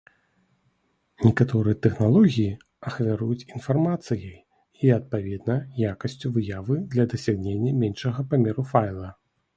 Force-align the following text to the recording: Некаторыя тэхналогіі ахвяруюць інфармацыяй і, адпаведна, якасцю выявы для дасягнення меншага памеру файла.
Некаторыя 1.25 1.75
тэхналогіі 1.85 2.55
ахвяруюць 2.91 3.47
інфармацыяй 3.53 4.33
і, 4.33 4.91
адпаведна, 4.97 5.59
якасцю 5.93 6.33
выявы 6.39 6.79
для 6.95 7.07
дасягнення 7.13 7.79
меншага 7.85 8.19
памеру 8.33 8.71
файла. 8.73 9.13